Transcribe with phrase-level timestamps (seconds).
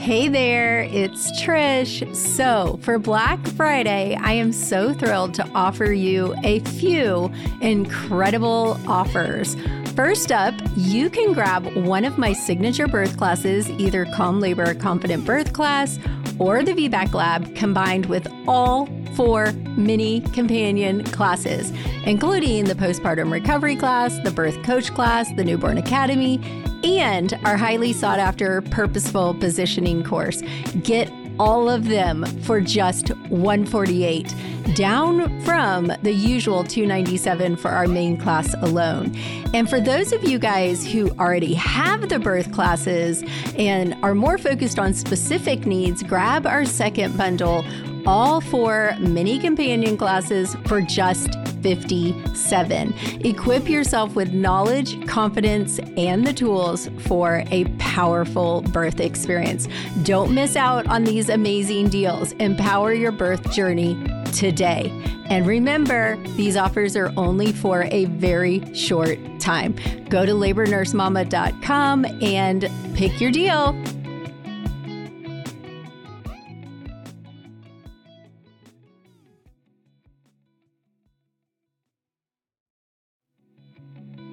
[0.00, 2.16] Hey there, it's Trish.
[2.16, 7.30] So, for Black Friday, I am so thrilled to offer you a few
[7.60, 9.58] incredible offers.
[9.94, 15.26] First up, you can grab one of my signature birth classes, either Calm Labor Confident
[15.26, 15.98] Birth class
[16.38, 21.72] or the VBAC Lab, combined with all four mini companion classes,
[22.06, 26.38] including the postpartum recovery class, the birth coach class, the newborn academy,
[26.84, 30.42] and our highly sought after purposeful positioning course.
[30.82, 34.34] Get all of them for just 148
[34.74, 39.16] down from the usual 297 for our main class alone.
[39.54, 43.24] And for those of you guys who already have the birth classes
[43.56, 47.64] and are more focused on specific needs, grab our second bundle
[48.06, 52.94] all four mini companion classes for just 57.
[53.24, 59.68] Equip yourself with knowledge, confidence, and the tools for a powerful birth experience.
[60.02, 62.32] Don't miss out on these amazing deals.
[62.32, 63.94] Empower your birth journey
[64.32, 64.90] today.
[65.26, 69.76] And remember, these offers are only for a very short time.
[70.08, 73.99] Go to labornursemama.com and pick your deal.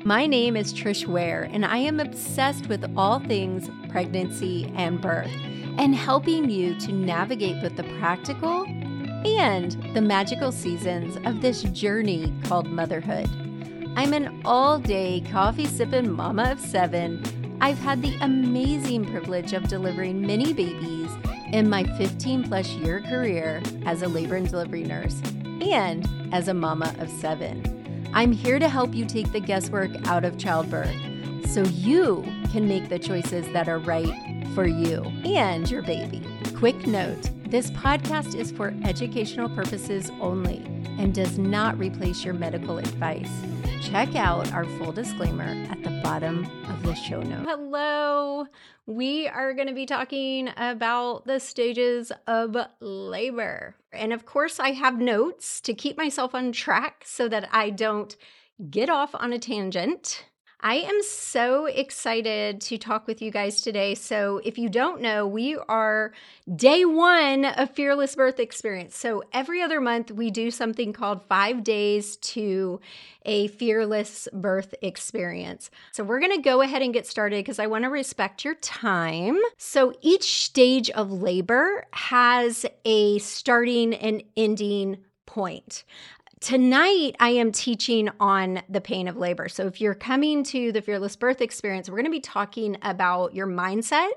[0.08, 5.34] My name is Trish Ware, and I am obsessed with all things pregnancy and birth
[5.78, 12.34] and helping you to navigate both the practical and the magical seasons of this journey
[12.46, 13.30] called motherhood.
[13.98, 17.58] I'm an all day coffee sipping mama of seven.
[17.60, 21.12] I've had the amazing privilege of delivering many babies
[21.52, 25.22] in my 15 plus year career as a labor and delivery nurse
[25.62, 27.77] and as a mama of seven.
[28.14, 30.96] I'm here to help you take the guesswork out of childbirth
[31.48, 34.14] so you can make the choices that are right
[34.54, 36.22] for you and your baby.
[36.56, 40.58] Quick note this podcast is for educational purposes only
[40.98, 43.32] and does not replace your medical advice.
[43.82, 47.48] Check out our full disclaimer at the bottom of the show notes.
[47.48, 48.48] Hello.
[48.86, 53.76] We are going to be talking about the stages of labor.
[53.92, 58.16] And of course, I have notes to keep myself on track so that I don't
[58.72, 60.26] get off on a tangent.
[60.60, 63.94] I am so excited to talk with you guys today.
[63.94, 66.14] So, if you don't know, we are
[66.56, 68.98] day one of Fearless Birth Experience.
[68.98, 72.82] So, every other month, we do something called Five Days to
[73.24, 75.70] a Fearless Birth Experience.
[75.92, 78.56] So, we're going to go ahead and get started because I want to respect your
[78.56, 79.38] time.
[79.58, 84.98] So, each stage of labor has a starting and ending
[85.28, 85.84] point.
[86.40, 89.50] Tonight, I am teaching on the pain of labor.
[89.50, 93.34] So, if you're coming to the Fearless Birth Experience, we're going to be talking about
[93.34, 94.12] your mindset.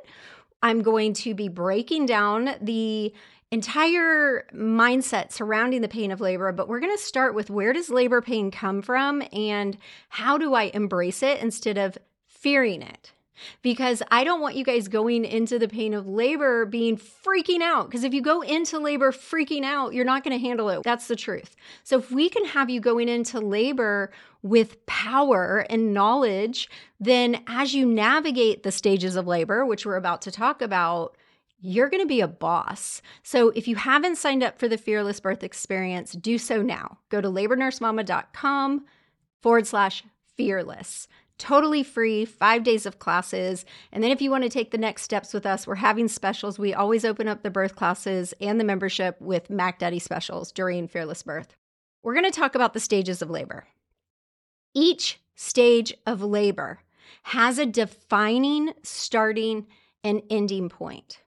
[0.63, 3.15] I'm going to be breaking down the
[3.51, 7.89] entire mindset surrounding the pain of labor, but we're going to start with where does
[7.89, 9.79] labor pain come from and
[10.11, 11.97] how do I embrace it instead of
[12.29, 13.13] fearing it?
[13.63, 17.89] Because I don't want you guys going into the pain of labor being freaking out.
[17.89, 20.83] Because if you go into labor freaking out, you're not going to handle it.
[20.83, 21.57] That's the truth.
[21.85, 24.11] So if we can have you going into labor
[24.43, 26.69] with power and knowledge,
[26.99, 31.17] then as you navigate the stages of labor, which we're about to talk about,
[31.63, 33.03] you're going to be a boss.
[33.23, 36.99] So if you haven't signed up for the Fearless Birth Experience, do so now.
[37.11, 38.87] Go to labornursemama.com
[39.43, 40.05] forward slash
[40.37, 41.07] fearless
[41.41, 43.65] totally free, five days of classes.
[43.91, 46.59] And then if you want to take the next steps with us, we're having specials.
[46.59, 50.87] We always open up the birth classes and the membership with Mac Daddy specials during
[50.87, 51.57] Fearless Birth.
[52.03, 53.67] We're going to talk about the stages of labor.
[54.75, 56.81] Each stage of labor
[57.25, 59.67] has a defining starting
[60.05, 61.23] and ending point.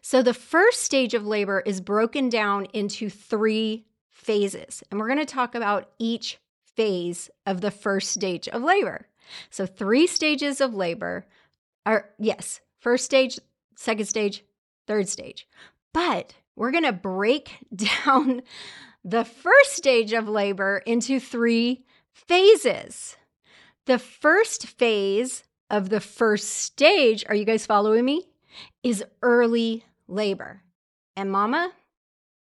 [0.00, 5.18] So the first stage of labor is broken down into three phases, and we're going
[5.18, 6.38] to talk about each
[6.74, 9.06] phase of the first stage of labor.
[9.50, 11.26] So, three stages of labor
[11.86, 13.38] are, yes, first stage,
[13.76, 14.44] second stage,
[14.86, 15.46] third stage.
[15.92, 18.42] But we're going to break down
[19.04, 23.16] the first stage of labor into three phases.
[23.86, 28.24] The first phase of the first stage, are you guys following me?
[28.82, 30.62] Is early labor.
[31.16, 31.72] And mama,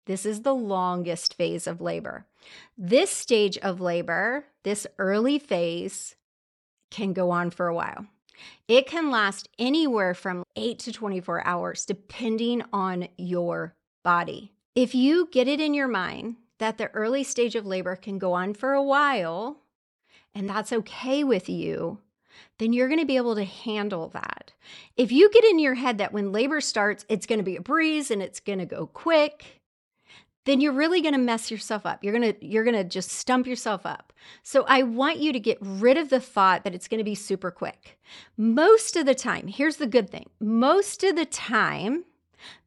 [0.06, 2.26] this is the longest phase of labor.
[2.79, 6.16] This stage of labor, this early phase,
[6.96, 8.06] can go on for a while.
[8.69, 14.52] It can last anywhere from 8 to 24 hours, depending on your body.
[14.75, 18.32] If you get it in your mind that the early stage of labor can go
[18.32, 19.58] on for a while,
[20.34, 21.98] and that's okay with you,
[22.58, 24.52] then you're going to be able to handle that.
[24.96, 27.62] If you get in your head that when labor starts, it's going to be a
[27.62, 29.60] breeze and it's going to go quick,
[30.46, 32.02] then you're really going to mess yourself up.
[32.02, 34.12] You're going to you're going to just stump yourself up.
[34.43, 37.14] So I want you to get rid of the thought that it's going to be
[37.14, 37.98] super quick.
[38.37, 40.31] Most of the time, here's the good thing.
[40.40, 42.04] Most of the time,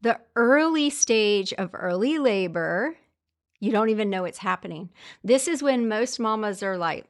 [0.02, 2.96] the early stage of early labor,
[3.60, 4.90] you don't even know it's happening.
[5.24, 7.06] This is when most mamas are like,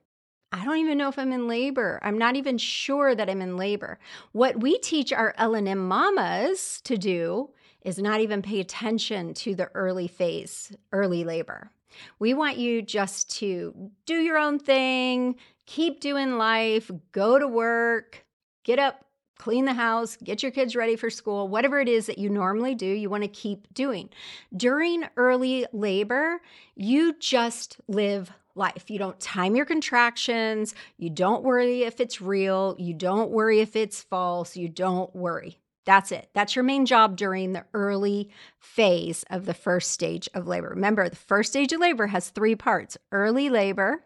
[0.52, 2.00] I don't even know if I'm in labor.
[2.02, 4.00] I'm not even sure that I'm in labor.
[4.32, 7.52] What we teach our LNM mamas to do
[7.84, 11.72] is not even pay attention to the early phase, early labor.
[12.20, 15.36] We want you just to do your own thing,
[15.66, 18.26] keep doing life, go to work,
[18.64, 19.06] get up,
[19.38, 22.76] clean the house, get your kids ready for school, whatever it is that you normally
[22.76, 24.10] do, you want to keep doing.
[24.56, 26.42] During early labor,
[26.76, 28.90] you just live life.
[28.90, 30.76] You don't time your contractions.
[30.98, 32.76] You don't worry if it's real.
[32.78, 34.58] You don't worry if it's false.
[34.58, 35.58] You don't worry.
[35.86, 36.30] That's it.
[36.34, 38.30] That's your main job during the early
[38.60, 40.70] phase of the first stage of labor.
[40.70, 44.04] Remember, the first stage of labor has three parts early labor,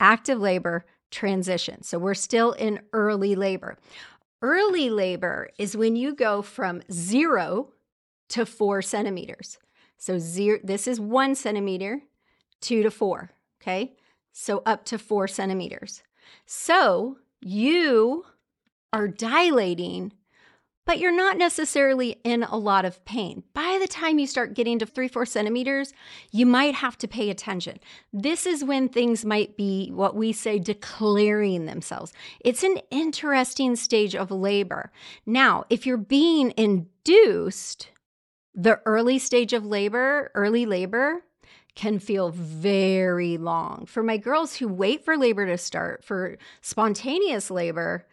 [0.00, 1.82] active labor, transition.
[1.82, 3.76] So we're still in early labor.
[4.40, 7.72] Early labor is when you go from zero
[8.28, 9.58] to four centimeters.
[9.96, 12.02] So zero, this is one centimeter,
[12.60, 13.30] two to four.
[13.60, 13.96] Okay.
[14.32, 16.02] So up to four centimeters.
[16.46, 18.26] So you
[18.92, 20.12] are dilating
[20.88, 23.42] but you're not necessarily in a lot of pain.
[23.52, 25.92] By the time you start getting to three, four centimeters,
[26.32, 27.78] you might have to pay attention.
[28.10, 32.14] This is when things might be what we say declaring themselves.
[32.40, 34.90] It's an interesting stage of labor.
[35.26, 37.90] Now, if you're being induced,
[38.54, 41.22] the early stage of labor, early labor,
[41.74, 43.84] can feel very long.
[43.84, 48.06] For my girls who wait for labor to start, for spontaneous labor,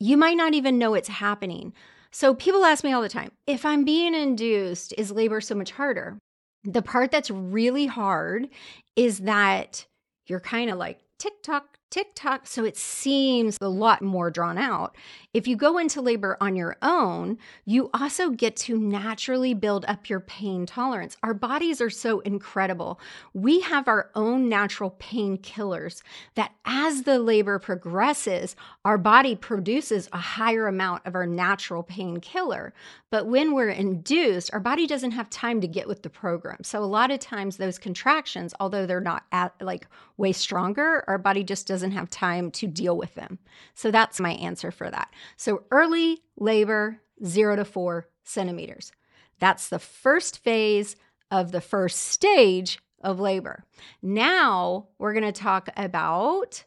[0.00, 1.72] you might not even know it's happening.
[2.10, 5.72] So people ask me all the time if I'm being induced, is labor so much
[5.72, 6.18] harder?
[6.64, 8.48] The part that's really hard
[8.96, 9.86] is that
[10.26, 14.58] you're kind of like tick tock, tick tock, so it seems a lot more drawn
[14.58, 14.96] out.
[15.34, 20.08] If you go into labor on your own, you also get to naturally build up
[20.08, 21.16] your pain tolerance.
[21.22, 23.00] Our bodies are so incredible.
[23.34, 26.02] We have our own natural pain killers
[26.34, 32.20] that as the labor progresses, our body produces a higher amount of our natural pain
[32.20, 32.72] killer.
[33.10, 36.58] But when we're induced, our body doesn't have time to get with the program.
[36.62, 39.86] So a lot of times those contractions, although they're not at, like
[40.18, 43.38] way stronger, our body just doesn't have time to deal with them.
[43.74, 45.10] So that's my answer for that.
[45.36, 48.92] So early labor, zero to four centimeters.
[49.38, 50.96] That's the first phase
[51.30, 53.64] of the first stage of labor.
[54.02, 56.64] Now we're going to talk about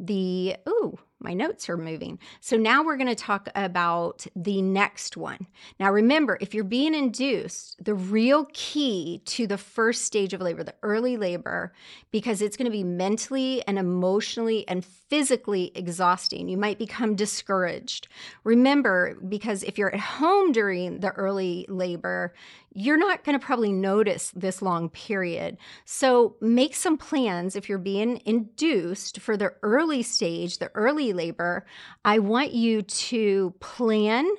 [0.00, 2.18] the, ooh, my notes are moving.
[2.40, 5.46] So now we're going to talk about the next one.
[5.80, 10.62] Now remember, if you're being induced, the real key to the first stage of labor,
[10.62, 11.72] the early labor,
[12.10, 16.48] because it's going to be mentally and emotionally and physically exhausting.
[16.48, 18.08] You might become discouraged.
[18.44, 22.32] Remember, because if you're at home during the early labor,
[22.80, 25.56] you're not going to probably notice this long period.
[25.84, 31.66] So make some plans if you're being induced for the early stage, the early labor.
[32.04, 34.30] I want you to plan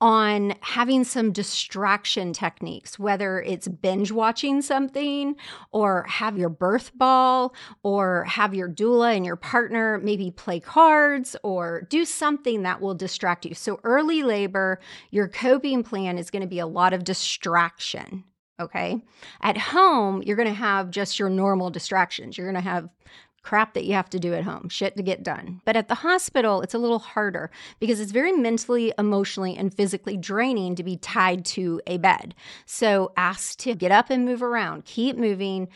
[0.00, 5.34] on having some distraction techniques, whether it's binge watching something
[5.72, 11.34] or have your birth ball or have your doula and your partner maybe play cards
[11.42, 13.54] or do something that will distract you.
[13.54, 18.24] So, early labor, your coping plan is going to be a lot of distraction.
[18.58, 19.02] Okay.
[19.42, 22.38] At home, you're going to have just your normal distractions.
[22.38, 22.88] You're going to have
[23.46, 25.60] crap that you have to do at home, shit to get done.
[25.64, 27.48] But at the hospital, it's a little harder
[27.78, 32.34] because it's very mentally, emotionally, and physically draining to be tied to a bed.
[32.64, 35.68] So ask to get up and move around, keep moving,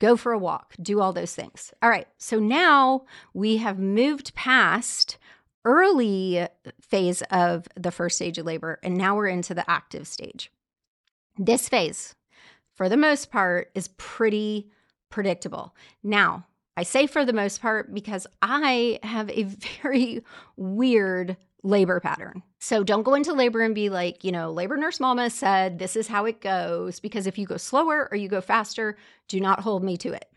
[0.00, 1.72] go for a walk, do all those things.
[1.80, 5.16] All right, so now we have moved past
[5.64, 6.48] early
[6.80, 10.50] phase of the first stage of labor and now we're into the active stage.
[11.38, 12.16] This phase,
[12.74, 14.72] for the most part, is pretty
[15.08, 15.76] predictable.
[16.02, 19.42] Now, I say for the most part because I have a
[19.82, 20.22] very
[20.56, 22.42] weird labor pattern.
[22.58, 25.96] So don't go into labor and be like, you know, labor nurse mama said this
[25.96, 26.98] is how it goes.
[26.98, 28.96] Because if you go slower or you go faster,
[29.28, 30.28] do not hold me to it.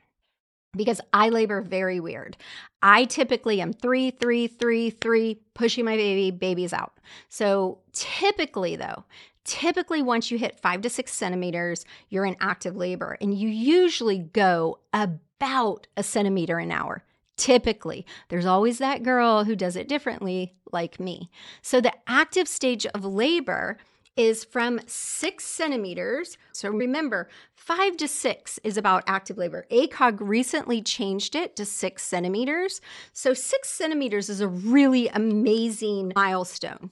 [0.75, 2.35] Because I labor very weird.
[2.81, 6.99] I typically am three, three, three, three, pushing my baby, baby's out.
[7.29, 9.05] So typically, though,
[9.45, 14.19] typically once you hit five to six centimeters, you're in active labor and you usually
[14.19, 17.03] go about a centimeter an hour,
[17.37, 21.29] Typically, there's always that girl who does it differently, like me.
[21.61, 23.77] So, the active stage of labor
[24.15, 26.37] is from six centimeters.
[26.53, 29.65] So remember, five to six is about active labor.
[29.69, 32.79] ACOG recently changed it to six centimeters.
[33.11, 36.89] So, six centimeters is a really amazing milestone.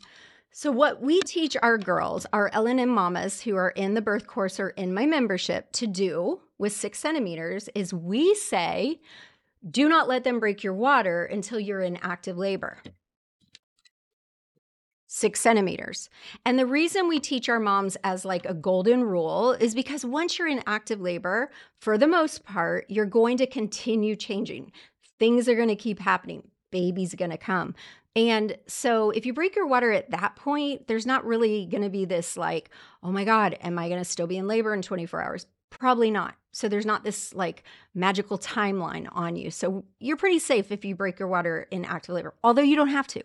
[0.51, 4.59] So, what we teach our girls, our LNM mamas who are in the birth course
[4.59, 9.01] or in my membership to do with six centimeters is we say,
[9.69, 12.77] do not let them break your water until you're in active labor.
[15.07, 16.09] Six centimeters.
[16.45, 20.39] And the reason we teach our moms as like a golden rule is because once
[20.39, 21.51] you're in active labor,
[21.81, 24.71] for the most part, you're going to continue changing.
[25.19, 26.47] Things are going to keep happening.
[26.71, 27.75] Baby's going to come.
[28.15, 31.89] And so if you break your water at that point, there's not really going to
[31.89, 32.69] be this like,
[33.03, 35.45] oh my God, am I going to still be in labor in 24 hours?
[35.79, 36.35] Probably not.
[36.51, 37.63] So there's not this like
[37.95, 39.49] magical timeline on you.
[39.51, 42.89] So you're pretty safe if you break your water in active labor, although you don't
[42.89, 43.23] have to.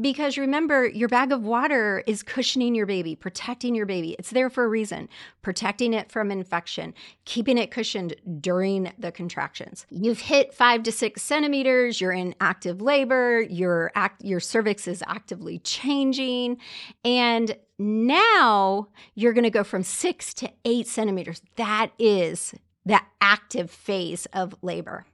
[0.00, 4.16] Because remember, your bag of water is cushioning your baby, protecting your baby.
[4.18, 5.08] It's there for a reason,
[5.42, 6.94] protecting it from infection,
[7.26, 9.86] keeping it cushioned during the contractions.
[9.90, 15.02] You've hit five to six centimeters, you're in active labor, your, act, your cervix is
[15.06, 16.58] actively changing,
[17.04, 21.42] and now you're going to go from six to eight centimeters.
[21.56, 25.06] That is the active phase of labor.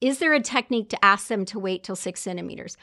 [0.00, 2.76] Is there a technique to ask them to wait till six centimeters?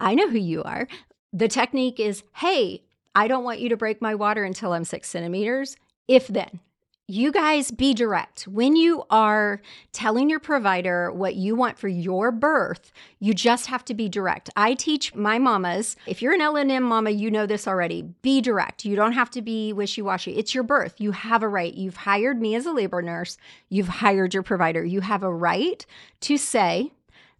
[0.00, 0.86] I know who you are.
[1.32, 2.82] The technique is hey,
[3.14, 5.76] I don't want you to break my water until I'm six centimeters.
[6.06, 6.60] If then,
[7.06, 8.48] you guys be direct.
[8.48, 9.60] When you are
[9.92, 14.48] telling your provider what you want for your birth, you just have to be direct.
[14.56, 18.02] I teach my mamas, if you're an LNM mama, you know this already.
[18.22, 18.86] Be direct.
[18.86, 20.36] You don't have to be wishy washy.
[20.36, 20.94] It's your birth.
[20.98, 21.74] You have a right.
[21.74, 23.36] You've hired me as a labor nurse,
[23.68, 24.82] you've hired your provider.
[24.82, 25.84] You have a right
[26.20, 26.92] to say,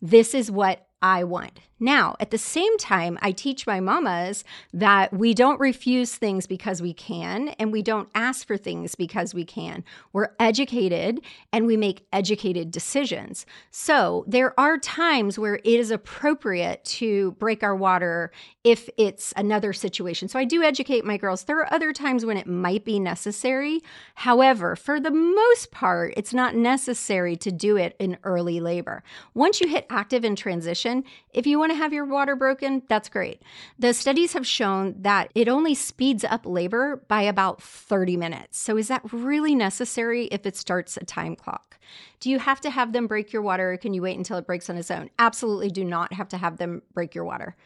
[0.02, 1.58] this is what I want.
[1.84, 6.80] Now, at the same time, I teach my mamas that we don't refuse things because
[6.80, 9.84] we can, and we don't ask for things because we can.
[10.14, 11.20] We're educated
[11.52, 13.44] and we make educated decisions.
[13.70, 18.32] So, there are times where it is appropriate to break our water
[18.64, 20.28] if it's another situation.
[20.28, 21.44] So, I do educate my girls.
[21.44, 23.82] There are other times when it might be necessary.
[24.14, 29.02] However, for the most part, it's not necessary to do it in early labor.
[29.34, 33.08] Once you hit active in transition, if you want to have your water broken, that's
[33.08, 33.42] great.
[33.78, 38.58] The studies have shown that it only speeds up labor by about 30 minutes.
[38.58, 41.78] So, is that really necessary if it starts a time clock?
[42.20, 44.46] Do you have to have them break your water or can you wait until it
[44.46, 45.10] breaks on its own?
[45.18, 47.56] Absolutely do not have to have them break your water.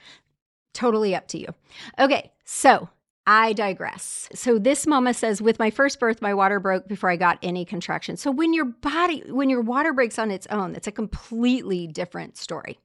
[0.75, 1.49] Totally up to you.
[1.99, 2.89] Okay, so
[3.31, 4.27] I digress.
[4.33, 7.67] So this mama says, with my first birth, my water broke before I got any
[7.67, 8.17] contraction.
[8.17, 12.39] So when your body, when your water breaks on its own, that's a completely different
[12.39, 12.79] story.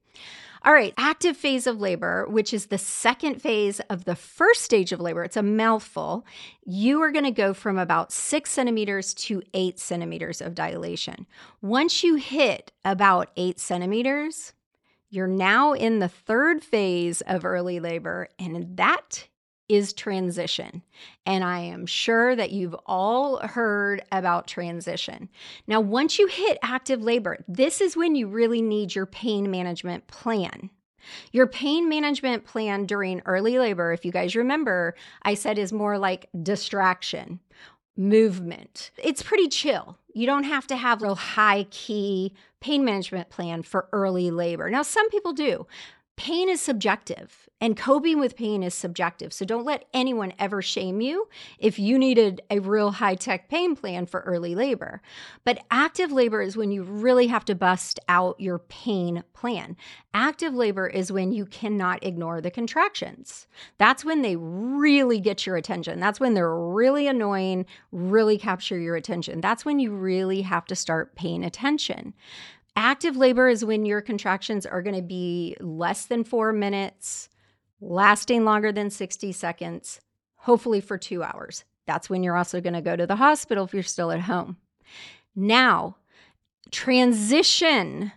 [0.65, 4.93] All right, active phase of labor, which is the second phase of the first stage
[4.93, 6.25] of labor, it's a mouthful.
[6.63, 11.27] You are going to go from about six centimeters to eight centimeters of dilation.
[11.62, 14.53] Once you hit about eight centimeters,
[15.10, 19.27] you're now in the third phase of early labor, and that
[19.74, 20.84] is transition.
[21.25, 25.30] And I am sure that you've all heard about transition.
[25.68, 30.08] Now, once you hit active labor, this is when you really need your pain management
[30.08, 30.70] plan.
[31.32, 35.98] Your pain management plan during early labor, if you guys remember, I said is more
[35.98, 37.39] like distraction,
[37.98, 38.92] movement.
[38.98, 39.98] It's pretty chill.
[40.13, 44.70] You don't have to have a high key pain management plan for early labor.
[44.70, 45.68] Now, some people do.
[46.15, 49.34] Pain is subjective and coping with pain is subjective.
[49.34, 51.27] So don't let anyone ever shame you
[51.58, 55.01] if you needed a real high tech pain plan for early labor.
[55.43, 59.75] But active labor is when you really have to bust out your pain plan.
[60.13, 63.48] Active labor is when you cannot ignore the contractions.
[63.79, 66.00] That's when they really get your attention.
[66.00, 69.41] That's when they're really annoying, really capture your attention.
[69.41, 72.13] That's when you really have to start paying attention.
[72.75, 77.30] Active labor is when your contractions are going to be less than four minutes,
[77.80, 80.01] lasting longer than 60 seconds,
[80.36, 81.65] hopefully for two hours.
[81.86, 84.58] That's when you're also going to go to the hospital if you're still at home.
[85.36, 85.98] Now,
[86.72, 88.12] transition.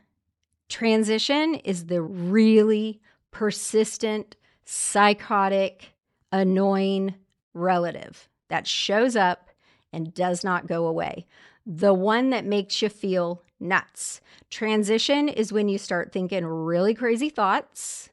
[0.68, 5.92] Transition is the really persistent, psychotic,
[6.32, 7.14] annoying
[7.54, 9.50] relative that shows up
[9.92, 11.26] and does not go away.
[11.64, 14.20] The one that makes you feel nuts.
[14.50, 18.10] Transition is when you start thinking really crazy thoughts.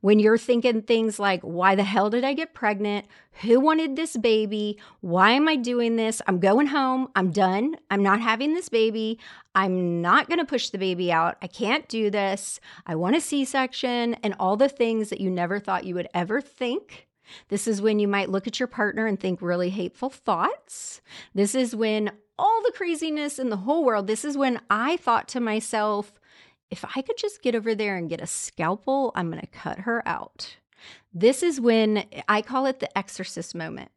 [0.00, 3.06] when you're thinking things like, why the hell did I get pregnant?
[3.42, 4.78] Who wanted this baby?
[5.00, 6.20] Why am I doing this?
[6.26, 7.08] I'm going home.
[7.14, 7.76] I'm done.
[7.90, 9.18] I'm not having this baby.
[9.54, 11.36] I'm not going to push the baby out.
[11.42, 12.60] I can't do this.
[12.86, 16.08] I want a C section and all the things that you never thought you would
[16.14, 17.06] ever think.
[17.48, 21.00] This is when you might look at your partner and think really hateful thoughts.
[21.34, 25.28] This is when all the craziness in the whole world, this is when I thought
[25.28, 26.18] to myself,
[26.70, 29.80] if I could just get over there and get a scalpel, I'm going to cut
[29.80, 30.56] her out.
[31.12, 33.90] This is when I call it the exorcist moment.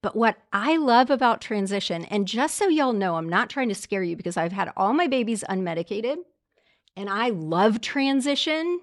[0.00, 3.74] But what I love about transition, and just so y'all know, I'm not trying to
[3.74, 6.18] scare you because I've had all my babies unmedicated.
[6.96, 8.80] And I love transition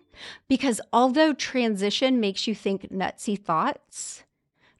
[0.49, 4.23] because although transition makes you think nutsy thoughts,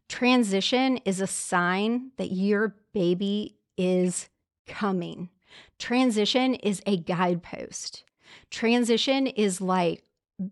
[0.10, 4.30] transition is a sign that your baby is
[4.68, 5.30] coming.
[5.80, 8.04] Transition is a guidepost.
[8.50, 10.04] Transition is like,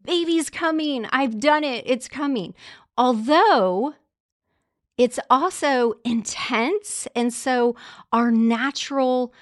[0.04, 1.06] baby's coming.
[1.12, 1.84] I've done it.
[1.86, 2.54] It's coming.
[2.98, 3.94] Although
[4.98, 7.08] it's also intense.
[7.16, 7.76] And so
[8.12, 9.34] our natural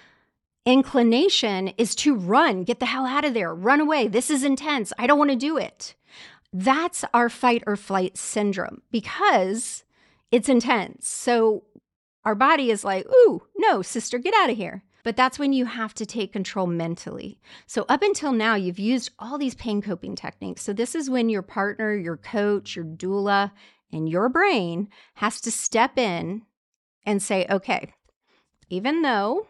[0.67, 4.07] inclination is to run, get the hell out of there, run away.
[4.09, 4.91] This is intense.
[5.00, 5.95] I don't want to do it.
[6.51, 9.86] That's our fight or flight syndrome because
[10.29, 11.07] it's intense.
[11.07, 11.63] So
[12.25, 14.83] our body is like, ooh, no, sister, get out of here.
[15.03, 17.39] But that's when you have to take control mentally.
[17.65, 20.63] So, up until now, you've used all these pain coping techniques.
[20.63, 23.51] So, this is when your partner, your coach, your doula,
[23.93, 26.41] and your brain has to step in
[27.05, 27.93] and say, okay,
[28.69, 29.47] even though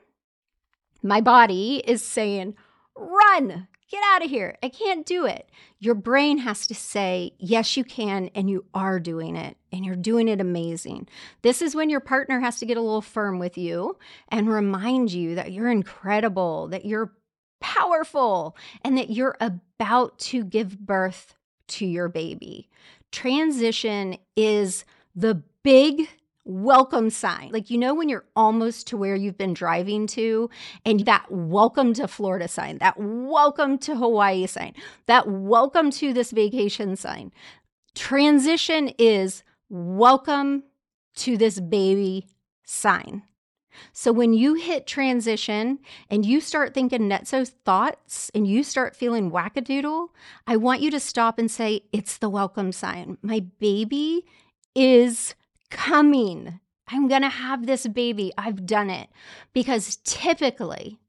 [1.02, 2.56] my body is saying,
[2.96, 4.58] run, get out of here.
[4.62, 5.50] I can't do it.
[5.80, 9.96] Your brain has to say, yes, you can, and you are doing it, and you're
[9.96, 11.08] doing it amazing.
[11.44, 13.98] This is when your partner has to get a little firm with you
[14.30, 17.14] and remind you that you're incredible, that you're
[17.60, 21.36] powerful, and that you're about to give birth
[21.68, 22.70] to your baby.
[23.12, 24.84] Transition is
[25.16, 26.10] the big
[26.48, 27.50] welcome sign.
[27.52, 30.50] Like, you know, when you're almost to where you've been driving to,
[30.86, 34.74] and that welcome to Florida sign, that welcome to Hawaii sign,
[35.08, 37.32] that welcome to this vacation sign.
[37.96, 40.64] Transition is welcome
[41.16, 42.28] to this baby
[42.64, 43.24] sign.
[43.94, 45.80] So when you hit transition
[46.10, 50.10] and you start thinking nutso thoughts and you start feeling wackadoodle,
[50.48, 53.18] I want you to stop and say, It's the welcome sign.
[53.22, 54.26] My baby
[54.74, 55.36] is
[55.70, 56.60] coming.
[56.88, 58.32] I'm going to have this baby.
[58.38, 59.10] I've done it.
[59.54, 61.00] Because typically,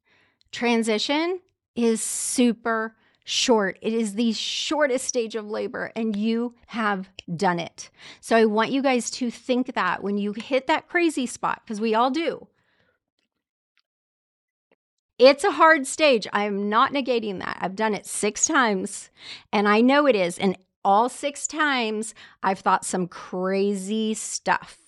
[0.50, 1.40] transition
[1.76, 3.78] is super short.
[3.82, 7.90] It is the shortest stage of labor, and you have done it.
[8.20, 11.80] So I want you guys to think that when you hit that crazy spot, because
[11.80, 12.48] we all do.
[15.18, 16.26] It's a hard stage.
[16.32, 17.58] I'm not negating that.
[17.60, 19.10] I've done it six times,
[19.52, 20.38] and I know it is.
[20.38, 24.80] And all six times, I've thought some crazy stuff.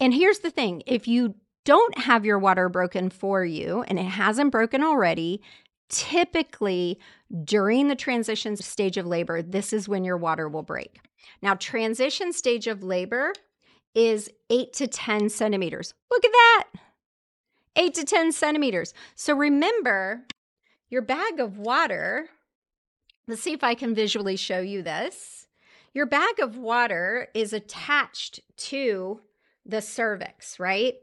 [0.00, 1.34] And here's the thing if you
[1.64, 5.42] don't have your water broken for you and it hasn't broken already,
[5.88, 6.98] typically
[7.44, 11.00] during the transition stage of labor, this is when your water will break.
[11.42, 13.32] Now, transition stage of labor
[13.94, 15.94] is eight to 10 centimeters.
[16.10, 16.64] Look at that.
[17.76, 18.94] Eight to 10 centimeters.
[19.14, 20.24] So remember,
[20.90, 22.28] your bag of water,
[23.26, 25.37] let's see if I can visually show you this.
[25.94, 29.20] Your bag of water is attached to
[29.64, 30.94] the cervix, right?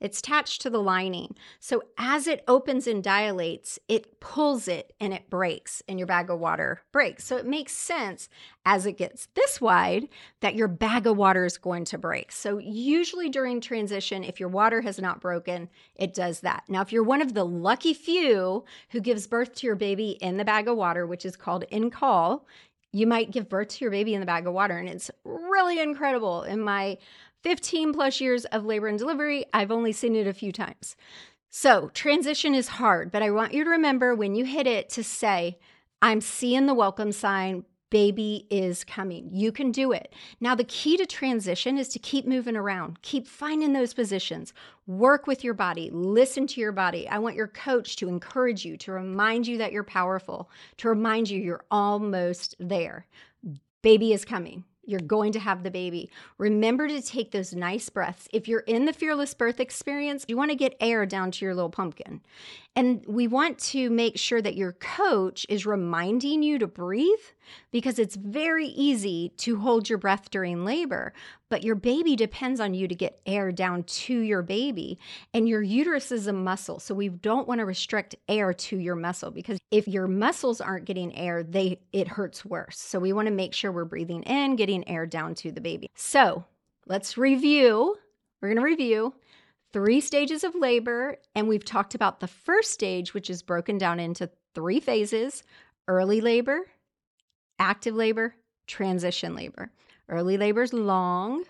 [0.00, 1.34] It's attached to the lining.
[1.60, 6.28] So as it opens and dilates, it pulls it and it breaks, and your bag
[6.28, 7.24] of water breaks.
[7.24, 8.28] So it makes sense
[8.66, 10.08] as it gets this wide
[10.40, 12.32] that your bag of water is going to break.
[12.32, 16.64] So usually during transition, if your water has not broken, it does that.
[16.68, 20.36] Now, if you're one of the lucky few who gives birth to your baby in
[20.36, 22.46] the bag of water, which is called en caul,
[22.94, 24.78] you might give birth to your baby in the bag of water.
[24.78, 26.44] And it's really incredible.
[26.44, 26.96] In my
[27.42, 30.96] 15 plus years of labor and delivery, I've only seen it a few times.
[31.50, 35.04] So, transition is hard, but I want you to remember when you hit it to
[35.04, 35.58] say,
[36.00, 39.28] I'm seeing the welcome sign, baby is coming.
[39.30, 40.12] You can do it.
[40.40, 44.52] Now, the key to transition is to keep moving around, keep finding those positions,
[44.88, 47.08] work with your body, listen to your body.
[47.08, 51.30] I want your coach to encourage you, to remind you that you're powerful, to remind
[51.30, 53.06] you you're almost there.
[53.82, 54.64] Baby is coming.
[54.86, 56.10] You're going to have the baby.
[56.38, 58.28] Remember to take those nice breaths.
[58.32, 61.54] If you're in the fearless birth experience, you want to get air down to your
[61.54, 62.20] little pumpkin.
[62.76, 67.24] And we want to make sure that your coach is reminding you to breathe
[67.70, 71.12] because it's very easy to hold your breath during labor,
[71.48, 74.98] but your baby depends on you to get air down to your baby.
[75.32, 76.78] And your uterus is a muscle.
[76.78, 80.84] So we don't want to restrict air to your muscle because if your muscles aren't
[80.84, 82.78] getting air, they it hurts worse.
[82.78, 85.88] So we want to make sure we're breathing in, getting air down to the baby.
[85.94, 86.44] So
[86.86, 87.96] let's review.
[88.40, 89.14] We're going to review
[89.72, 91.16] three stages of labor.
[91.34, 95.42] And we've talked about the first stage, which is broken down into three phases
[95.88, 96.60] early labor,
[97.58, 98.36] active labor,
[98.66, 99.70] transition labor.
[100.08, 101.44] Early labor is long,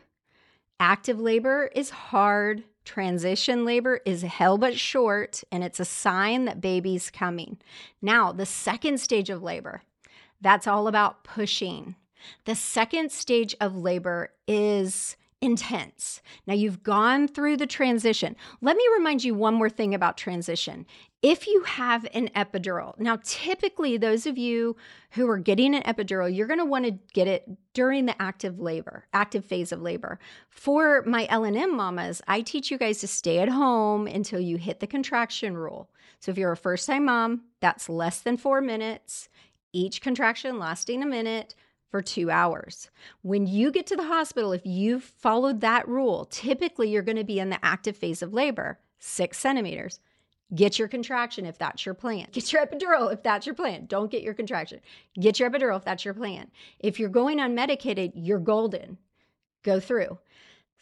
[0.79, 6.61] active labor is hard, transition labor is hell but short, and it's a sign that
[6.61, 7.59] baby's coming.
[8.03, 9.83] Now, the second stage of labor,
[10.41, 11.97] that's all about pushing.
[12.45, 16.23] The second stage of labor is intense.
[16.47, 18.35] Now you've gone through the transition.
[18.63, 20.87] Let me remind you one more thing about transition.
[21.23, 24.77] If you have an epidural, now typically those of you
[25.11, 28.59] who are getting an epidural, you're going to want to get it during the active
[28.59, 30.19] labor, active phase of labor.
[30.49, 34.81] For my LNM mamas, I teach you guys to stay at home until you hit
[34.81, 35.91] the contraction rule.
[36.21, 39.29] So if you're a first-time mom, that's less than 4 minutes,
[39.73, 41.55] each contraction lasting a minute
[41.95, 42.91] for two hours.
[43.23, 47.23] When you get to the hospital, if you've followed that rule, typically you're going to
[47.23, 50.01] be in the active phase of labor, six centimeters.
[50.53, 52.27] Get your contraction if that's your plan.
[52.33, 53.87] Get your epidural if that's your plan.
[53.87, 54.81] Don't get your contraction.
[55.21, 56.51] Get your epidural if that's your plan.
[56.81, 58.99] If you're going unmedicated, you're golden.
[59.63, 60.19] Go through.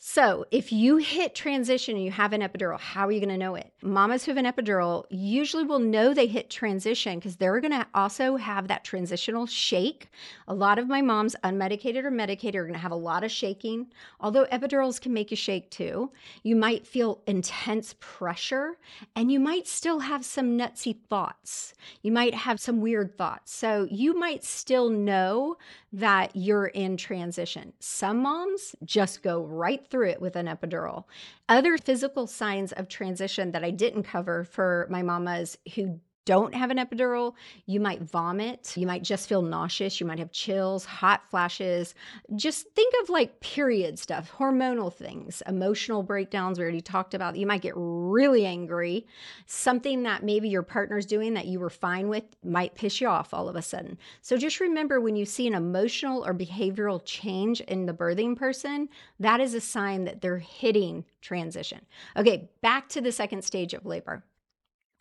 [0.05, 3.37] So, if you hit transition and you have an epidural, how are you going to
[3.37, 3.73] know it?
[3.83, 7.87] Mamas who have an epidural usually will know they hit transition because they're going to
[7.95, 10.11] also have that transitional shake.
[10.49, 13.31] A lot of my moms, unmedicated or medicated, are going to have a lot of
[13.31, 16.11] shaking, although epidurals can make you shake too.
[16.43, 18.79] You might feel intense pressure
[19.15, 21.75] and you might still have some nutsy thoughts.
[22.03, 23.55] You might have some weird thoughts.
[23.55, 25.59] So, you might still know
[25.93, 27.73] that you're in transition.
[27.79, 31.05] Some moms just go right through it with an epidural.
[31.49, 36.71] Other physical signs of transition that I didn't cover for my mamas who don't have
[36.71, 37.35] an epidural,
[37.67, 41.95] you might vomit, you might just feel nauseous, you might have chills, hot flashes.
[42.37, 47.37] Just think of like period stuff, hormonal things, emotional breakdowns we already talked about.
[47.37, 49.07] You might get really angry.
[49.47, 53.35] Something that maybe your partner's doing that you were fine with might piss you off
[53.35, 53.99] all of a sudden.
[54.21, 58.89] So just remember when you see an emotional or behavioral change in the birthing person,
[59.19, 61.81] that is a sign that they're hitting transition.
[62.17, 64.25] Okay, back to the second stage of labor.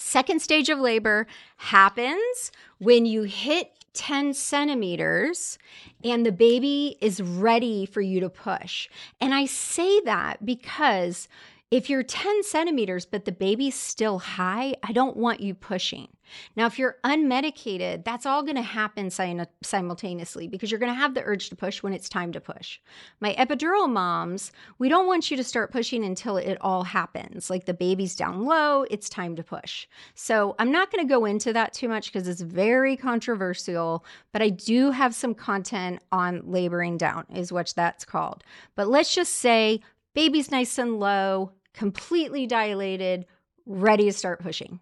[0.04, 5.60] Second stage of labor happens when you hit 10 centimeters
[6.04, 8.90] and the baby is ready for you to push.
[9.22, 11.28] And I say that because
[11.72, 16.10] if you're 10 centimeters, but the baby's still high, I don't want you pushing.
[16.56, 21.14] Now, if you're unmedicated, that's all going to happen simultaneously because you're going to have
[21.14, 22.80] the urge to push when it's time to push.
[23.22, 27.50] My epidural moms, we don't want you to start pushing until it all happens.
[27.50, 29.88] Like the baby's down low, it's time to push.
[30.14, 34.42] So I'm not going to go into that too much because it's very controversial, but
[34.42, 38.44] I do have some content on laboring down, is what that's called.
[38.76, 39.82] But let's just say
[40.14, 43.26] baby's nice and low, completely dilated,
[43.66, 44.80] ready to start pushing.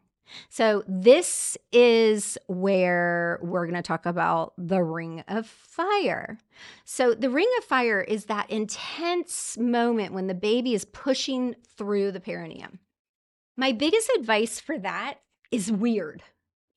[0.49, 6.38] So, this is where we're going to talk about the ring of fire.
[6.86, 12.12] So, the ring of fire is that intense moment when the baby is pushing through
[12.12, 12.80] the perineum.
[13.58, 15.15] My biggest advice for that
[15.52, 16.23] is weird.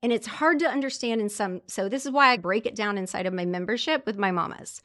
[0.02, 1.60] And it's hard to understand in some.
[1.66, 4.82] So, this is why I break it down inside of my membership with my mamas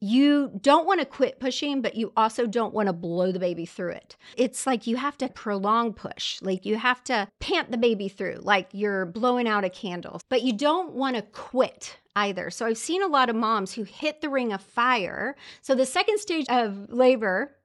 [0.00, 3.64] you don't want to quit pushing, but you also don't want to blow the baby
[3.64, 4.16] through it.
[4.36, 8.40] It's like you have to prolong push, like you have to pant the baby through,
[8.42, 12.50] like you're blowing out a candle, but you don't want to quit either.
[12.50, 15.36] So I've seen a lot of moms who hit the ring of fire.
[15.62, 17.56] So the second stage of labor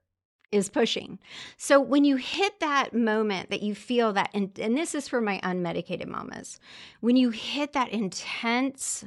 [0.50, 1.18] is pushing.
[1.56, 5.20] So when you hit that moment that you feel that, and, and this is for
[5.20, 6.58] my unmedicated mamas,
[7.00, 9.04] when you hit that intense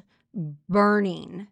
[0.70, 1.48] burning,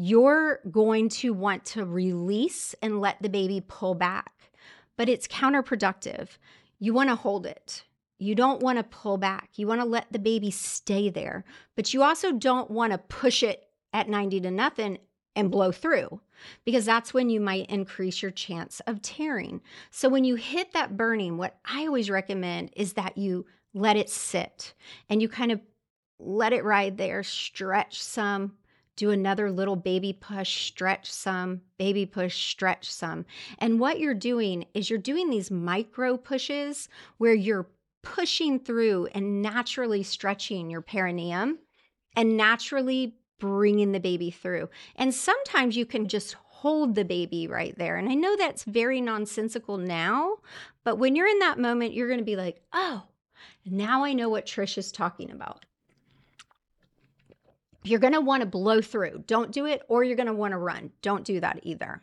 [0.00, 4.52] you're going to want to release and let the baby pull back,
[4.96, 6.28] but it's counterproductive.
[6.78, 7.82] You want to hold it.
[8.20, 9.50] You don't want to pull back.
[9.56, 13.42] You want to let the baby stay there, but you also don't want to push
[13.42, 14.98] it at 90 to nothing
[15.34, 16.20] and blow through
[16.64, 19.60] because that's when you might increase your chance of tearing.
[19.90, 24.10] So, when you hit that burning, what I always recommend is that you let it
[24.10, 24.74] sit
[25.08, 25.60] and you kind of
[26.20, 28.52] let it ride there, stretch some,
[28.98, 33.24] do another little baby push, stretch some, baby push, stretch some.
[33.58, 37.68] And what you're doing is you're doing these micro pushes where you're
[38.02, 41.58] pushing through and naturally stretching your perineum
[42.16, 44.68] and naturally bringing the baby through.
[44.96, 47.96] And sometimes you can just hold the baby right there.
[47.96, 50.38] And I know that's very nonsensical now,
[50.82, 53.04] but when you're in that moment, you're going to be like, oh,
[53.64, 55.64] now I know what Trish is talking about.
[57.84, 59.24] You're going to want to blow through.
[59.26, 60.90] Don't do it, or you're going to want to run.
[61.02, 62.02] Don't do that either.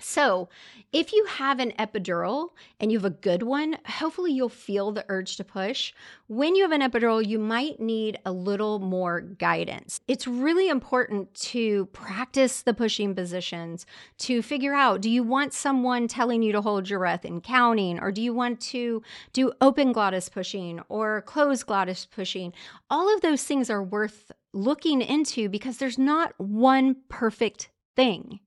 [0.00, 0.48] So,
[0.92, 5.04] if you have an epidural and you have a good one, hopefully you'll feel the
[5.08, 5.92] urge to push.
[6.26, 10.00] When you have an epidural, you might need a little more guidance.
[10.08, 13.86] It's really important to practice the pushing positions
[14.18, 17.98] to figure out do you want someone telling you to hold your breath and counting,
[18.00, 22.52] or do you want to do open glottis pushing or closed glottis pushing?
[22.88, 28.40] All of those things are worth looking into because there's not one perfect thing.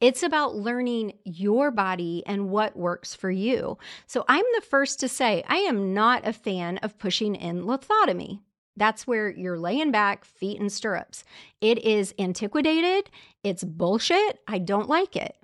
[0.00, 3.78] It's about learning your body and what works for you.
[4.06, 8.40] So I'm the first to say I am not a fan of pushing in lithotomy.
[8.76, 11.24] That's where you're laying back, feet in stirrups.
[11.60, 13.10] It is antiquated,
[13.42, 14.40] it's bullshit.
[14.46, 15.36] I don't like it.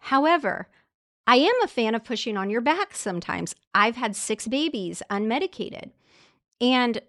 [0.00, 0.68] However,
[1.26, 3.54] I am a fan of pushing on your back sometimes.
[3.74, 5.90] I've had six babies unmedicated.
[6.60, 7.00] And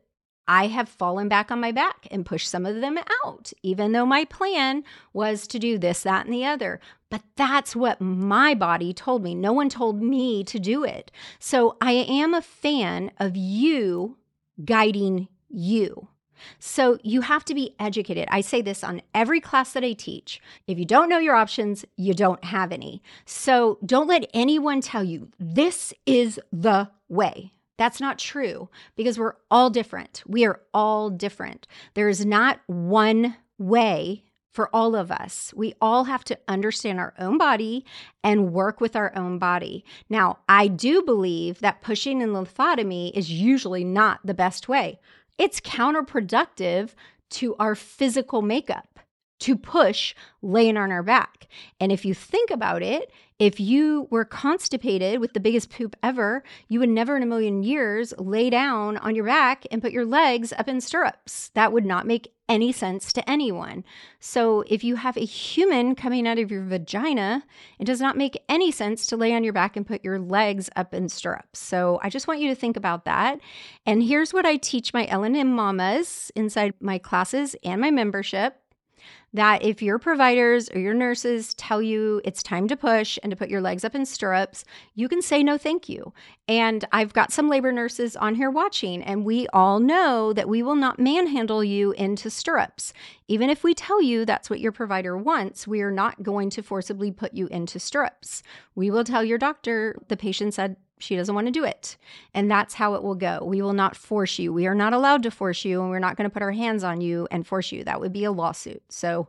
[0.48, 4.06] I have fallen back on my back and pushed some of them out, even though
[4.06, 6.80] my plan was to do this, that, and the other.
[7.10, 9.36] But that's what my body told me.
[9.36, 11.12] No one told me to do it.
[11.40, 14.18] So I am a fan of you
[14.64, 16.08] guiding you.
[16.60, 18.28] So you have to be educated.
[18.32, 20.42] I say this on every class that I teach.
[20.68, 23.02] If you don't know your options, you don't have any.
[23.26, 27.54] So don't let anyone tell you this is the way.
[27.82, 30.22] That's not true because we're all different.
[30.28, 31.66] We are all different.
[31.96, 34.22] There is not one way
[34.54, 35.52] for all of us.
[35.56, 37.84] We all have to understand our own body
[38.24, 39.84] and work with our own body.
[40.12, 45.00] Now, I do believe that pushing in lithotomy is usually not the best way.
[45.40, 46.92] It's counterproductive
[47.32, 49.00] to our physical makeup
[49.40, 50.14] to push
[50.44, 51.48] laying on our back.
[51.80, 56.44] And if you think about it, if you were constipated with the biggest poop ever,
[56.68, 60.06] you would never in a million years lay down on your back and put your
[60.06, 61.50] legs up in stirrups.
[61.56, 63.84] That would not make any sense to anyone.
[64.20, 67.44] So if you have a human coming out of your vagina,
[67.80, 70.70] it does not make any sense to lay on your back and put your legs
[70.76, 71.58] up in stirrups.
[71.58, 73.40] So I just want you to think about that.
[73.88, 78.61] And here's what I teach my LNM mamas inside my classes and my membership
[79.34, 83.36] that if your providers or your nurses tell you it's time to push and to
[83.36, 86.14] put your legs up in stirrups, you can say no, thank you.
[86.48, 90.62] And I've got some labor nurses on here watching, and we all know that we
[90.62, 92.92] will not manhandle you into stirrups.
[93.28, 96.62] Even if we tell you that's what your provider wants, we are not going to
[96.62, 98.44] forcibly put you into stirrups.
[98.76, 101.98] We will tell your doctor the patient said she doesn't want to do it.
[102.34, 103.44] And that's how it will go.
[103.44, 104.54] We will not force you.
[104.54, 106.84] We are not allowed to force you, and we're not going to put our hands
[106.84, 107.84] on you and force you.
[107.84, 108.84] That would be a lawsuit.
[108.90, 109.28] So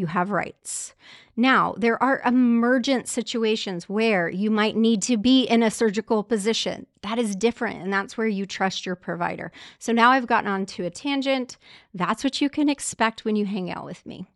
[0.00, 0.94] you have rights.
[1.36, 6.86] Now, there are emergent situations where you might need to be in a surgical position.
[7.02, 9.52] That is different, and that's where you trust your provider.
[9.78, 11.56] So now I've gotten onto a tangent.
[11.94, 14.26] That's what you can expect when you hang out with me.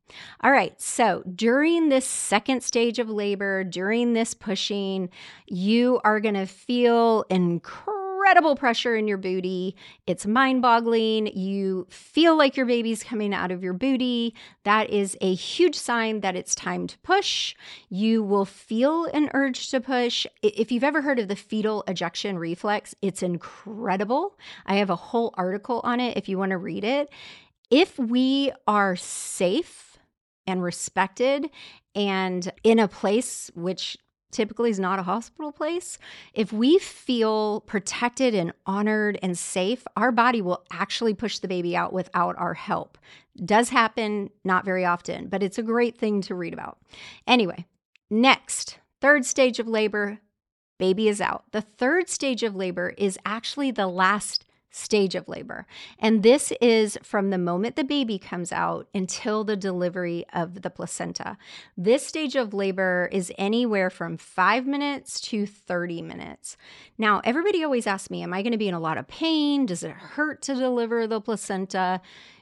[0.43, 5.11] All right, so during this second stage of labor, during this pushing,
[5.47, 9.77] you are going to feel incredible incredible pressure in your booty.
[10.07, 11.27] It's mind boggling.
[11.27, 14.35] You feel like your baby's coming out of your booty.
[14.65, 17.55] That is a huge sign that it's time to push.
[17.91, 20.27] You will feel an urge to push.
[20.43, 24.39] If you've ever heard of the fetal ejection reflex, it's incredible.
[24.65, 27.11] I have a whole article on it if you want to read it.
[27.71, 29.95] If we are safe,
[30.47, 31.49] and respected
[31.95, 33.97] and in a place which
[34.35, 35.99] typically is not a hospital place,
[36.35, 41.75] if we feel protected and honored and safe, our body will actually push the baby
[41.77, 42.99] out without our help.
[43.43, 46.79] Does happen, not very often, but it's a great thing to read about.
[47.27, 47.67] Anyway,
[48.11, 50.19] next, third stage of labor,
[50.79, 51.45] baby is out.
[51.53, 54.44] The third stage of labor is actually the last
[54.75, 55.67] stage of labor.
[55.99, 60.71] And this is from the moment the baby comes out until the delivery of the
[60.71, 61.39] placenta.
[61.77, 66.57] This stage of labor is anywhere from five minutes to 30 minutes.
[66.99, 69.67] Now, everybody always asks me, Am I going to be in a lot of pain?
[69.67, 72.01] Does it hurt to deliver the placenta?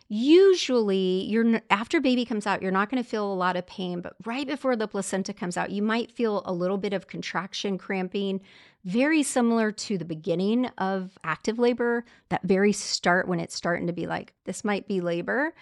[0.08, 4.02] Usually, you're after baby comes out, you're not going to feel a lot of pain,
[4.02, 7.78] but right before the placenta comes out, you might feel a little bit of contraction,
[7.78, 8.42] cramping,
[8.84, 13.92] very similar to the beginning of active labor, that very start when it's starting to
[13.92, 15.54] be like, this might be labor.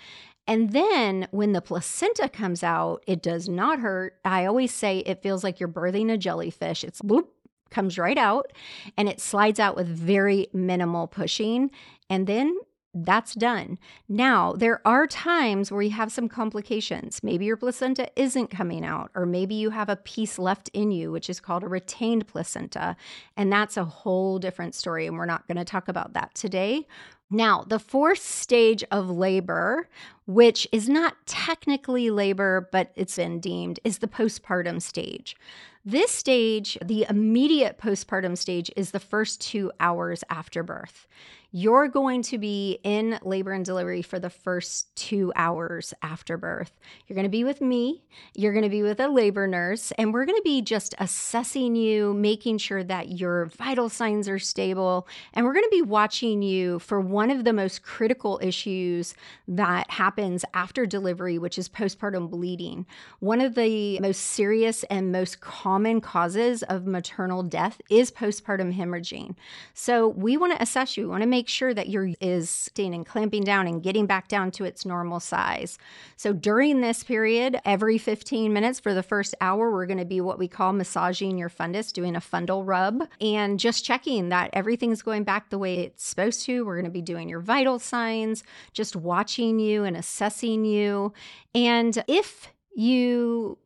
[0.46, 4.16] And then when the placenta comes out, it does not hurt.
[4.24, 6.82] I always say it feels like you're birthing a jellyfish.
[6.82, 7.26] It's bloop,
[7.70, 8.52] comes right out
[8.96, 11.70] and it slides out with very minimal pushing.
[12.08, 12.56] And then
[12.92, 13.78] that's done.
[14.08, 17.22] Now, there are times where you have some complications.
[17.22, 21.12] Maybe your placenta isn't coming out, or maybe you have a piece left in you,
[21.12, 22.96] which is called a retained placenta.
[23.36, 25.06] And that's a whole different story.
[25.06, 26.86] And we're not going to talk about that today.
[27.30, 29.88] Now, the fourth stage of labor,
[30.26, 35.36] which is not technically labor, but it's been deemed, is the postpartum stage.
[35.84, 41.06] This stage, the immediate postpartum stage, is the first two hours after birth
[41.52, 46.72] you're going to be in labor and delivery for the first two hours after birth.
[47.06, 50.14] You're going to be with me, you're going to be with a labor nurse, and
[50.14, 55.08] we're going to be just assessing you, making sure that your vital signs are stable.
[55.34, 59.14] And we're going to be watching you for one of the most critical issues
[59.48, 62.86] that happens after delivery, which is postpartum bleeding.
[63.18, 69.34] One of the most serious and most common causes of maternal death is postpartum hemorrhaging.
[69.74, 72.50] So we want to assess you, we want to make make sure that your is
[72.50, 75.78] staying and clamping down and getting back down to its normal size.
[76.18, 80.20] So during this period, every 15 minutes for the first hour, we're going to be
[80.20, 85.00] what we call massaging your fundus, doing a fundal rub, and just checking that everything's
[85.00, 86.66] going back the way it's supposed to.
[86.66, 91.14] We're going to be doing your vital signs, just watching you and assessing you.
[91.54, 93.56] And if you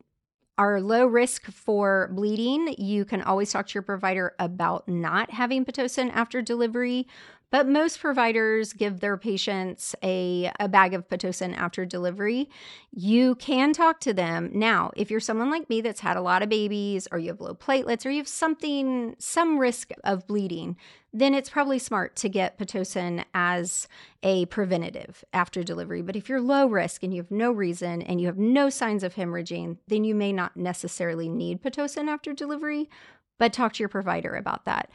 [0.56, 5.64] are low risk for bleeding, you can always talk to your provider about not having
[5.64, 7.08] Pitocin after delivery.
[7.50, 12.50] But most providers give their patients a, a bag of Pitocin after delivery.
[12.90, 14.50] You can talk to them.
[14.52, 17.40] Now, if you're someone like me that's had a lot of babies, or you have
[17.40, 20.76] low platelets, or you have something, some risk of bleeding,
[21.12, 23.87] then it's probably smart to get Pitocin as
[24.24, 26.02] a preventative after delivery.
[26.02, 29.04] But if you're low risk and you have no reason and you have no signs
[29.04, 32.90] of hemorrhaging, then you may not necessarily need Pitocin after delivery,
[33.38, 34.90] but talk to your provider about that.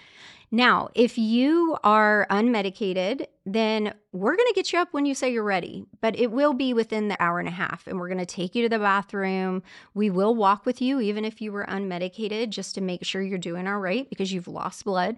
[0.51, 5.31] Now, if you are unmedicated, then we're going to get you up when you say
[5.31, 7.85] you're ready, but it will be within the hour and a half.
[7.85, 9.61] And we're going to take you to the bathroom.
[9.93, 13.37] We will walk with you, even if you were unmedicated, just to make sure you're
[13.37, 15.17] doing all right because you've lost blood.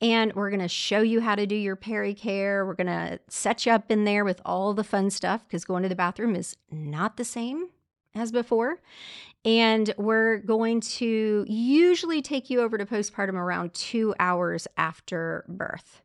[0.00, 2.66] And we're going to show you how to do your peri-care.
[2.66, 5.84] We're going to set you up in there with all the fun stuff because going
[5.84, 7.68] to the bathroom is not the same
[8.14, 8.80] as before.
[9.44, 16.00] And we're going to usually take you over to postpartum around two hours after birth.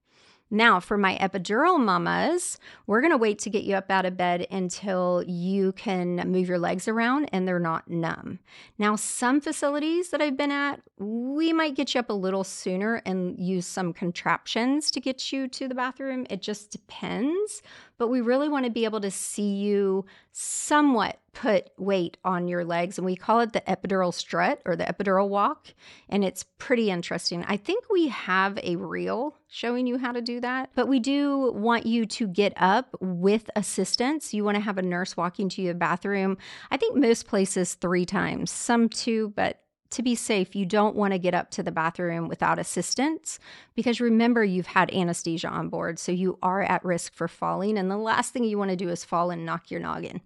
[0.52, 4.18] Now, for my epidural mamas, we're going to wait to get you up out of
[4.18, 8.40] bed until you can move your legs around and they're not numb.
[8.80, 12.96] Now, some facilities that I've been at, we might get you up a little sooner
[13.06, 16.26] and use some contraptions to get you to the bathroom.
[16.32, 17.62] It just depends
[18.00, 22.66] but we really want to be able to see you somewhat put weight on your
[22.66, 22.98] legs.
[22.98, 25.68] And we call it the epidural strut or the epidural walk.
[26.08, 27.46] And it's pretty interesting.
[27.48, 31.52] I think we have a reel showing you how to do that, but we do
[31.52, 34.34] want you to get up with assistance.
[34.34, 36.38] You want to have a nurse walking to your bathroom.
[36.72, 41.14] I think most places three times, some two, but to be safe, you don't want
[41.14, 43.40] to get up to the bathroom without assistance
[43.76, 47.78] because remember, you've had anesthesia on board, so you are at risk for falling.
[47.78, 50.22] And the last thing you want to do is fall and knock your noggin.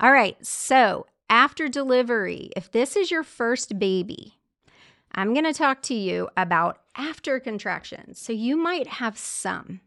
[0.00, 4.38] All right, so after delivery, if this is your first baby,
[5.12, 8.18] I'm going to talk to you about after contractions.
[8.18, 9.80] So you might have some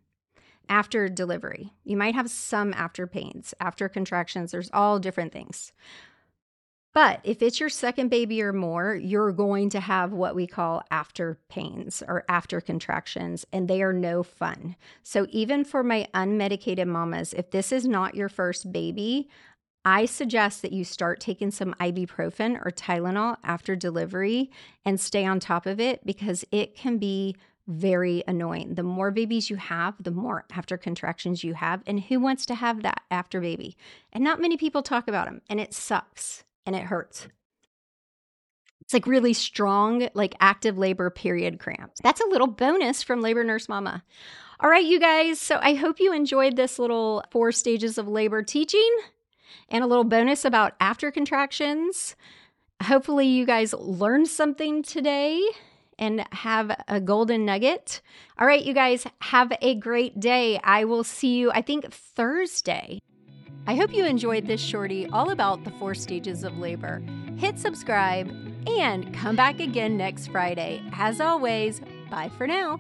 [0.70, 4.52] after delivery, you might have some after pains, after contractions.
[4.52, 5.74] There's all different things.
[6.94, 10.84] But if it's your second baby or more, you're going to have what we call
[10.92, 14.76] after pains or after contractions, and they are no fun.
[15.02, 19.30] So, even for my unmedicated mamas, if this is not your first baby,
[19.86, 24.52] I suggest that you start taking some ibuprofen or Tylenol after delivery
[24.86, 27.36] and stay on top of it because it can be
[27.68, 28.76] very annoying.
[28.76, 31.82] The more babies you have, the more after contractions you have.
[31.88, 33.78] And who wants to have that after baby?
[34.12, 37.28] And not many people talk about them, and it sucks and it hurts.
[38.82, 42.02] It's like really strong, like active labor period cramps.
[42.04, 44.04] That's a little bonus from Labor Nurse Mama.
[44.60, 45.40] All right, you guys.
[45.40, 48.98] So I hope you enjoyed this little four stages of labor teaching
[49.70, 52.16] and a little bonus about after contractions.
[52.84, 55.42] Hopefully, you guys learned something today
[55.98, 58.02] and have a golden nugget.
[58.40, 60.60] All right, you guys, have a great day.
[60.64, 63.00] I will see you, I think, Thursday.
[63.68, 67.02] I hope you enjoyed this shorty all about the four stages of labor.
[67.38, 68.30] Hit subscribe
[68.68, 70.82] and come back again next Friday.
[70.94, 72.80] As always, bye for now.